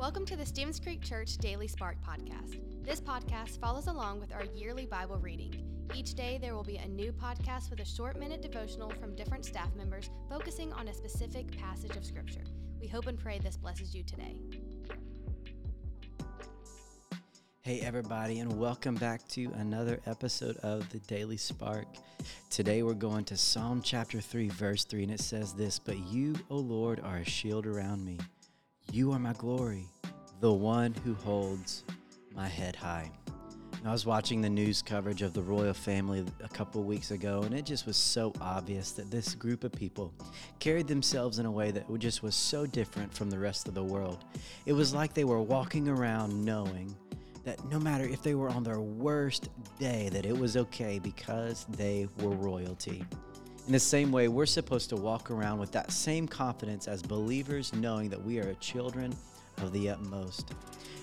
Welcome 0.00 0.24
to 0.28 0.36
the 0.36 0.46
Stevens 0.46 0.80
Creek 0.80 1.02
Church 1.02 1.36
Daily 1.36 1.68
Spark 1.68 1.98
Podcast. 2.02 2.58
This 2.82 3.02
podcast 3.02 3.60
follows 3.60 3.86
along 3.86 4.18
with 4.18 4.32
our 4.32 4.44
yearly 4.54 4.86
Bible 4.86 5.18
reading. 5.18 5.54
Each 5.94 6.14
day, 6.14 6.38
there 6.40 6.54
will 6.54 6.64
be 6.64 6.78
a 6.78 6.88
new 6.88 7.12
podcast 7.12 7.68
with 7.68 7.80
a 7.80 7.84
short 7.84 8.18
minute 8.18 8.40
devotional 8.40 8.88
from 8.98 9.14
different 9.14 9.44
staff 9.44 9.68
members 9.76 10.08
focusing 10.30 10.72
on 10.72 10.88
a 10.88 10.94
specific 10.94 11.54
passage 11.58 11.96
of 11.96 12.06
Scripture. 12.06 12.40
We 12.80 12.86
hope 12.86 13.08
and 13.08 13.18
pray 13.18 13.40
this 13.40 13.58
blesses 13.58 13.94
you 13.94 14.02
today. 14.02 14.38
Hey, 17.60 17.80
everybody, 17.80 18.38
and 18.38 18.58
welcome 18.58 18.94
back 18.94 19.28
to 19.28 19.52
another 19.58 20.00
episode 20.06 20.56
of 20.62 20.88
the 20.88 21.00
Daily 21.00 21.36
Spark. 21.36 21.84
Today, 22.48 22.82
we're 22.82 22.94
going 22.94 23.24
to 23.24 23.36
Psalm 23.36 23.82
chapter 23.82 24.22
3, 24.22 24.48
verse 24.48 24.84
3, 24.84 25.02
and 25.02 25.12
it 25.12 25.20
says 25.20 25.52
this 25.52 25.78
But 25.78 25.98
you, 25.98 26.36
O 26.48 26.56
Lord, 26.56 27.00
are 27.00 27.18
a 27.18 27.24
shield 27.26 27.66
around 27.66 28.02
me. 28.02 28.16
You 28.92 29.12
are 29.12 29.20
my 29.20 29.34
glory, 29.34 29.86
the 30.40 30.52
one 30.52 30.94
who 31.04 31.14
holds 31.14 31.84
my 32.34 32.48
head 32.48 32.74
high. 32.74 33.08
And 33.78 33.86
I 33.86 33.92
was 33.92 34.04
watching 34.04 34.40
the 34.40 34.50
news 34.50 34.82
coverage 34.82 35.22
of 35.22 35.32
the 35.32 35.42
royal 35.42 35.72
family 35.72 36.24
a 36.42 36.48
couple 36.48 36.82
weeks 36.82 37.12
ago, 37.12 37.42
and 37.42 37.54
it 37.54 37.64
just 37.64 37.86
was 37.86 37.96
so 37.96 38.32
obvious 38.40 38.90
that 38.92 39.08
this 39.08 39.36
group 39.36 39.62
of 39.62 39.70
people 39.70 40.12
carried 40.58 40.88
themselves 40.88 41.38
in 41.38 41.46
a 41.46 41.50
way 41.50 41.70
that 41.70 41.86
just 42.00 42.24
was 42.24 42.34
so 42.34 42.66
different 42.66 43.14
from 43.14 43.30
the 43.30 43.38
rest 43.38 43.68
of 43.68 43.74
the 43.74 43.84
world. 43.84 44.24
It 44.66 44.72
was 44.72 44.92
like 44.92 45.14
they 45.14 45.22
were 45.22 45.40
walking 45.40 45.86
around 45.86 46.44
knowing 46.44 46.92
that 47.44 47.64
no 47.70 47.78
matter 47.78 48.04
if 48.04 48.24
they 48.24 48.34
were 48.34 48.48
on 48.48 48.64
their 48.64 48.80
worst 48.80 49.50
day, 49.78 50.08
that 50.12 50.26
it 50.26 50.36
was 50.36 50.56
okay 50.56 50.98
because 50.98 51.64
they 51.70 52.08
were 52.18 52.34
royalty. 52.34 53.04
In 53.66 53.72
the 53.72 53.80
same 53.80 54.10
way, 54.10 54.28
we're 54.28 54.46
supposed 54.46 54.88
to 54.90 54.96
walk 54.96 55.30
around 55.30 55.58
with 55.60 55.70
that 55.72 55.92
same 55.92 56.26
confidence 56.26 56.88
as 56.88 57.02
believers, 57.02 57.72
knowing 57.74 58.08
that 58.10 58.22
we 58.22 58.38
are 58.38 58.52
children 58.54 59.14
of 59.58 59.72
the 59.72 59.90
utmost. 59.90 60.54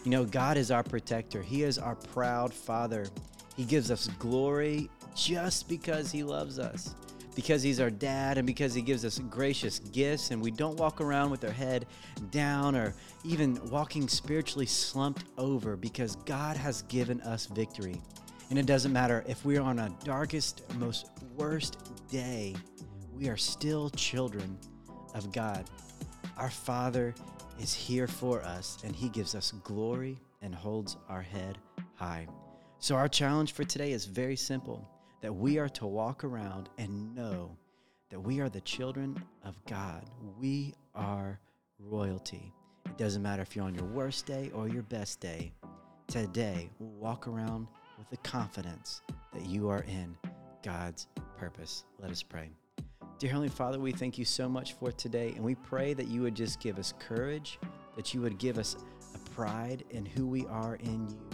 You 0.04 0.12
know, 0.12 0.26
God 0.26 0.58
is 0.58 0.72
our 0.72 0.84
protector, 0.84 1.42
He 1.42 1.64
is 1.64 1.78
our 1.78 1.96
proud 1.96 2.54
Father. 2.54 3.08
He 3.56 3.64
gives 3.64 3.90
us 3.90 4.08
glory 4.20 4.90
just 5.16 5.68
because 5.68 6.12
He 6.12 6.24
loves 6.24 6.60
us, 6.60 6.94
because 7.36 7.64
He's 7.64 7.80
our 7.80 7.90
dad, 7.90 8.38
and 8.38 8.46
because 8.46 8.74
He 8.74 8.82
gives 8.82 9.06
us 9.06 9.20
gracious 9.20 9.80
gifts. 9.80 10.32
And 10.32 10.42
we 10.42 10.52
don't 10.52 10.78
walk 10.78 11.02
around 11.02 11.32
with 11.32 11.44
our 11.44 11.52
head 11.52 11.86
down 12.32 12.76
or 12.76 12.94
even 13.24 13.60
walking 13.70 14.08
spiritually 14.08 14.66
slumped 14.66 15.24
over 15.38 15.76
because 15.76 16.16
God 16.18 16.58
has 16.58 16.82
given 16.84 17.22
us 17.22 17.48
victory. 17.48 18.02
And 18.50 18.58
it 18.58 18.66
doesn't 18.66 18.94
matter 18.94 19.26
if 19.28 19.44
we're 19.44 19.62
on 19.62 19.80
a 19.80 19.90
darkest, 20.04 20.62
most 20.76 21.10
worst 21.36 21.78
day, 22.10 22.56
we 23.14 23.30
are 23.30 23.38
still 23.38 23.90
children 23.92 24.58
of 25.16 25.32
God. 25.32 25.66
Our 26.38 26.50
Father 26.50 27.14
is 27.60 27.74
here 27.74 28.08
for 28.08 28.42
us, 28.44 28.78
and 28.84 28.96
He 28.96 29.10
gives 29.10 29.36
us 29.36 29.52
glory 29.64 30.20
and 30.42 30.54
holds 30.54 30.98
our 31.10 31.22
head 31.22 31.58
high. 31.96 32.28
So, 32.80 32.96
our 32.96 33.08
challenge 33.08 33.54
for 33.54 33.64
today 33.64 33.92
is 33.92 34.06
very 34.06 34.36
simple 34.36 34.88
that 35.22 35.34
we 35.34 35.58
are 35.58 35.70
to 35.70 35.88
walk 35.88 36.24
around 36.24 36.70
and 36.78 37.16
know 37.16 37.58
that 38.10 38.20
we 38.20 38.40
are 38.40 38.50
the 38.50 38.62
children 38.62 39.22
of 39.44 39.56
God. 39.66 40.06
We 40.40 40.76
are 40.96 41.40
royalty. 41.80 42.54
It 42.86 42.98
doesn't 42.98 43.22
matter 43.22 43.42
if 43.42 43.56
you're 43.56 43.66
on 43.66 43.76
your 43.76 43.86
worst 43.86 44.26
day 44.26 44.52
or 44.54 44.68
your 44.68 44.84
best 44.84 45.20
day. 45.20 45.52
Today, 46.08 46.70
walk 46.80 47.28
around 47.28 47.68
with 47.98 48.10
the 48.10 48.18
confidence 48.18 49.02
that 49.34 49.46
you 49.46 49.70
are 49.70 49.84
in 49.84 50.16
God's 50.64 51.08
purpose. 51.38 51.84
Let 52.00 52.12
us 52.12 52.24
pray. 52.24 52.50
Dear 53.20 53.30
Heavenly 53.32 53.50
Father, 53.50 53.80
we 53.80 53.92
thank 53.92 54.18
you 54.18 54.26
so 54.26 54.48
much 54.48 54.74
for 54.74 54.92
today, 54.92 55.34
and 55.36 55.44
we 55.44 55.56
pray 55.56 55.94
that 55.94 56.08
you 56.08 56.22
would 56.22 56.36
just 56.36 56.60
give 56.60 56.78
us 56.78 56.94
courage, 57.00 57.60
that 57.96 58.14
you 58.14 58.22
would 58.22 58.38
give 58.38 58.58
us 58.58 58.76
a 59.16 59.30
pride 59.32 59.84
in 59.90 60.06
who 60.06 60.28
we 60.28 60.46
are 60.48 60.76
in 60.76 61.10
you, 61.10 61.30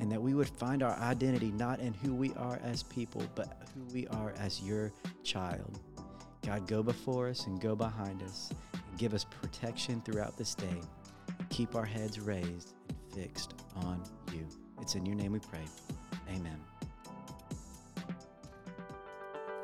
and 0.00 0.10
that 0.10 0.20
we 0.20 0.34
would 0.34 0.48
find 0.48 0.82
our 0.82 0.96
identity 0.98 1.50
not 1.52 1.80
in 1.80 1.92
who 1.92 2.14
we 2.14 2.32
are 2.34 2.58
as 2.62 2.82
people, 2.84 3.22
but 3.34 3.68
who 3.74 3.82
we 3.92 4.06
are 4.08 4.32
as 4.38 4.62
your 4.62 4.92
child. 5.24 5.78
God, 6.44 6.66
go 6.66 6.82
before 6.82 7.28
us 7.28 7.46
and 7.46 7.60
go 7.60 7.74
behind 7.74 8.22
us, 8.22 8.50
and 8.72 8.98
give 8.98 9.12
us 9.12 9.24
protection 9.24 10.00
throughout 10.02 10.38
this 10.38 10.54
day. 10.54 10.80
Keep 11.50 11.74
our 11.74 11.84
heads 11.84 12.20
raised 12.20 12.74
and 12.88 12.96
fixed 13.14 13.54
on 13.76 14.02
you. 14.32 14.46
It's 14.80 14.94
in 14.94 15.04
your 15.04 15.16
name 15.16 15.32
we 15.32 15.40
pray. 15.40 15.64
Amen. 16.30 16.75